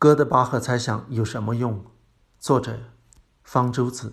[0.00, 1.84] 哥德巴赫猜想有什么用？
[2.38, 2.78] 作者
[3.42, 4.12] 方舟子。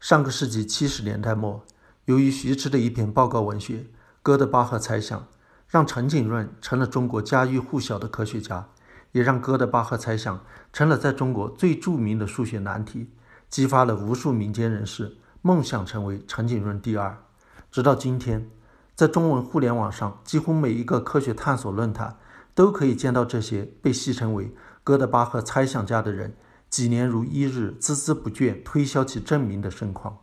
[0.00, 1.62] 上个世纪七十年代末，
[2.06, 3.80] 由于徐迟的一篇报告文学
[4.22, 5.20] 《哥德巴赫猜想》，
[5.68, 8.66] 让陈景润成了中国家喻户晓的科学家，
[9.12, 10.42] 也让哥德巴赫猜想
[10.72, 13.10] 成了在中国最著名的数学难题，
[13.50, 17.22] 激发了无数民间人士梦想成为陈景润第二。
[17.70, 18.50] 直到今天，
[18.94, 22.16] 在中文互联网上，几乎每一个科学探索论坛
[22.54, 24.50] 都可以见到这些被戏称为。
[24.88, 26.32] 哥德巴赫猜想家的人，
[26.70, 30.16] 几年如一日，孜孜不倦推销其证明的盛况。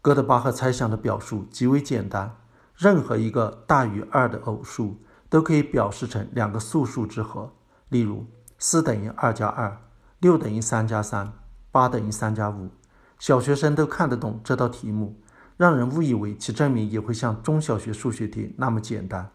[0.00, 2.34] 哥德巴赫猜想的表述极为简单，
[2.74, 4.96] 任何一个大于二的偶数
[5.28, 7.52] 都可以表示成两个素数之和。
[7.90, 8.24] 例如，
[8.58, 9.76] 四等于二加二，
[10.20, 11.30] 六等于三加三，
[11.70, 12.70] 八等于三加五。
[13.18, 15.20] 小学生都看得懂这道题目，
[15.58, 19.30] 让人误以为其证明也会像中小学数学题那么简单。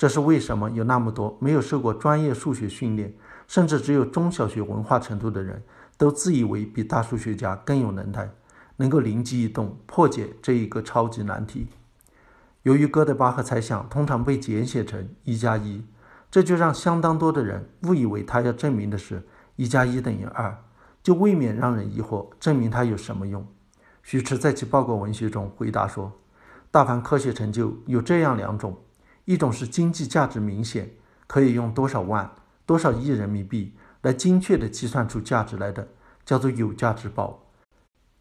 [0.00, 3.12] 这是为什么有那么多没有受过专业数学训练？
[3.46, 5.62] 甚至只有中小学文化程度的人
[5.98, 8.30] 都自以为比大数学家更有能耐，
[8.78, 11.68] 能够灵机一动破解这一个超级难题。
[12.62, 15.84] 由于哥德巴赫猜想通常被简写成一加一，
[16.30, 19.22] 这就让相当多的人误以为他要证明的是
[19.56, 20.56] 一加一等于二，
[21.02, 23.46] 就未免让人疑惑：证明它有什么用？
[24.02, 26.10] 徐迟在其报告文学中回答说
[26.72, 28.74] ：“大凡科学成就有这样两种，
[29.24, 30.90] 一种是经济价值明显，
[31.26, 32.30] 可以用多少万。”
[32.66, 35.88] 多少亿人民币来精确地计算出价值来的，
[36.24, 37.48] 叫做有价之宝。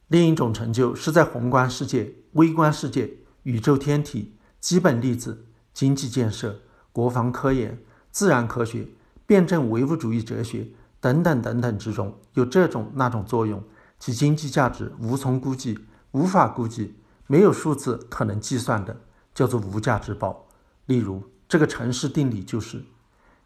[0.07, 3.11] 另一种成就是在宏观世界、微观世界、
[3.43, 6.61] 宇宙天体、基本粒子、经济建设、
[6.91, 7.77] 国防科研、
[8.09, 8.87] 自然科学、
[9.27, 10.67] 辩证唯物主义哲学
[10.99, 13.63] 等等等等之中有这种那种作用，
[13.99, 15.77] 其经济价值无从估计，
[16.13, 16.95] 无法估计，
[17.27, 19.01] 没有数字可能计算的，
[19.35, 20.47] 叫做无价之宝。
[20.89, 22.83] 例如，这个城市定理就是。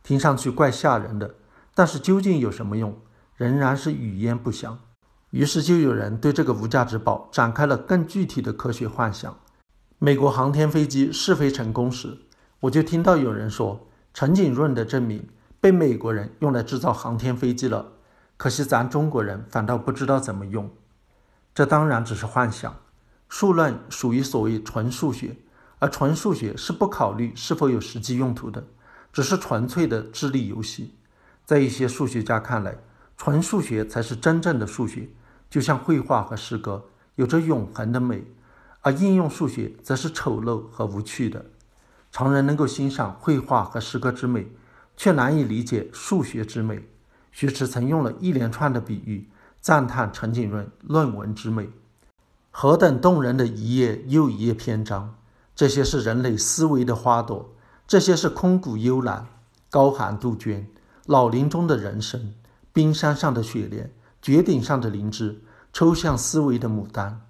[0.01, 1.35] 听上去怪吓人的，
[1.75, 2.97] 但是究竟有什么用，
[3.35, 4.79] 仍然是语焉不详。
[5.31, 9.37] 于是就有人对这个无价之宝展开了更具体的科学幻想。
[9.99, 12.17] 美国航天飞机试飞成功时，
[12.61, 15.27] 我就听到有人说，陈景润的证明
[15.59, 17.91] 被美国人用来制造航天飞机了，
[18.37, 20.69] 可惜咱中国人反倒不知道怎么用。
[21.53, 22.73] 这当然只是幻想。
[23.27, 25.35] 数论属于所谓纯数学，
[25.83, 28.63] 而纯数学是不考虑是否有实际用途的。
[29.11, 30.93] 只是纯粹的智力游戏，
[31.43, 32.77] 在一些数学家看来，
[33.17, 35.09] 纯数学才是真正的数学，
[35.49, 36.85] 就像绘画和诗歌
[37.15, 38.23] 有着永恒的美，
[38.79, 41.47] 而应用数学则是丑陋和无趣的。
[42.13, 44.47] 常人能够欣赏绘画和诗歌之美，
[44.95, 46.87] 却难以理解数学之美。
[47.33, 49.27] 徐迟曾用了一连串的比喻
[49.59, 51.67] 赞叹陈景润论文之美，
[52.51, 55.15] 何等动人的一页又一页篇章，
[55.63, 57.55] 这些是人类思维的花朵。
[57.87, 59.25] 这些是空谷幽兰、
[59.69, 60.67] 高寒杜鹃、
[61.05, 62.33] 老林中的人生、
[62.73, 63.89] 冰山上的雪莲、
[64.21, 65.41] 绝顶上的灵芝、
[65.71, 67.21] 抽象思维的牡丹。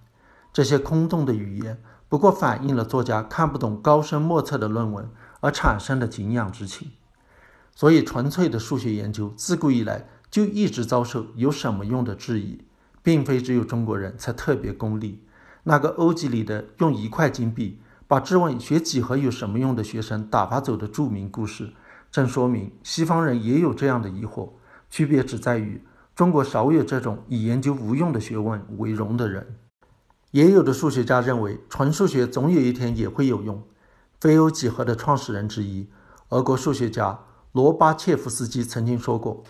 [0.51, 1.79] 这些空洞的语言，
[2.09, 5.07] 不过反映了作家看不懂高深莫测的论文
[5.41, 6.89] 而产生的敬仰之情。
[7.75, 12.63] 所以，纯粹的数学研究自古以来就一直遭受有什么用的质疑，
[13.03, 15.23] 并非只有中国人才特别功利。
[15.65, 17.79] 那个欧几里得用一块金币。
[18.13, 21.73] 把质问学几何有什么用的学生打发走的著名故事，
[22.11, 24.51] 正说明西方人也有这样的疑惑，
[24.87, 25.81] 区别只在于
[26.13, 29.55] 中国少有这种以研究无用的学问为荣的人。
[30.29, 33.59] 也有的数学家认为，纯数学总有一天也会有用。
[34.21, 35.89] 非欧几何的创始人之一，
[36.29, 37.19] 俄国数学家
[37.53, 39.43] 罗巴切夫斯基曾经说过：“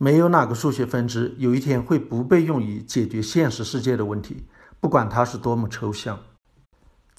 [0.00, 4.46] 没有哪个数学分支有一天会不被用于解决现实世界的问题，
[4.80, 6.18] 不管它是多么抽象。”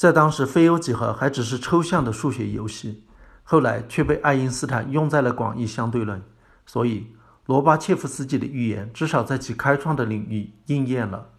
[0.02, 3.04] 在当时，非欧几何还只是抽象的数学游戏，
[3.44, 6.24] 后来却被爱因斯坦用在了广义相对论。
[6.66, 11.30] 所以，罗巴切夫斯基的预言至少在其开创的领域应验了。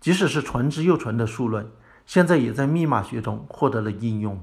[0.00, 1.68] 即使是纯之又纯的数论，
[2.06, 4.40] 现在也在密码学中获得了应用。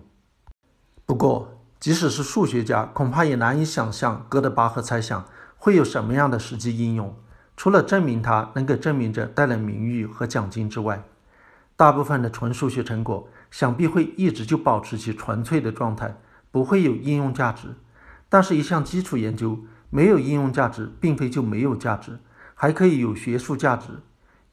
[1.05, 7.15] 不过，即使是数学家，恐怕也难以想象哥德巴赫猜想会有什么样的实际应用，
[7.55, 11.05] 除了证明它能给证明者带来名誉和奖金之外。
[11.77, 16.17] 大部分的纯数学成果想必会一直就保持其纯粹的状态，
[16.49, 17.75] 不会有应用价值。
[18.27, 19.59] 但是，一项基础研究
[19.89, 22.19] 没有应用价值，并非就没有价值，
[22.55, 23.89] 还可以有学术价值。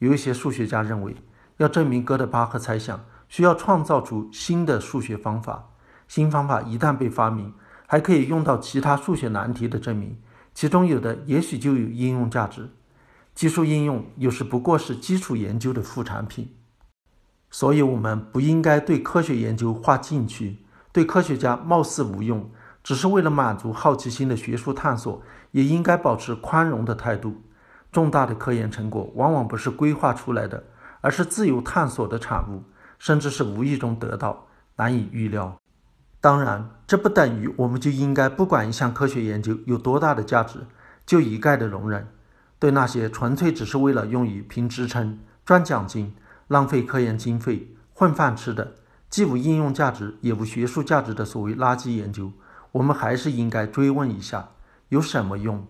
[0.00, 1.16] 有一些数学家认为，
[1.58, 5.70] 要证明哥德巴赫猜想，需要创造出新的数学方法。
[6.08, 7.54] 新方法一旦被发明，
[7.86, 10.18] 还可以用到其他数学难题的证明，
[10.52, 12.70] 其中有的也许就有应用价值。
[13.34, 16.52] 技术应用有时不过是基础研究的副产品。
[17.50, 20.58] 所以，我们不应该对科学研究划禁区，
[20.92, 22.50] 对科学家貌似无用，
[22.84, 25.22] 只是为了满足好奇心的学术探索，
[25.52, 27.42] 也应该保持宽容的态度。
[27.90, 30.62] 重大的科研成果往往不是规划出来的，
[31.00, 32.62] 而是自由探索的产物，
[32.98, 34.46] 甚至是无意中得到，
[34.76, 35.56] 难以预料。
[36.20, 40.66] 当然，这不等于我们就应该不管一项科学研究有多大的价值，
[41.06, 42.06] 就一概的容忍。
[42.58, 46.14] 对那些纯粹只是为了用于评职称、赚奖金、
[46.48, 48.74] 浪费科研经费、混饭吃的，
[49.08, 52.32] 既无应用价值也无学术价值的所谓垃圾研究，
[52.72, 54.50] 我们还是应该追问一下：
[54.88, 55.66] 有什么用？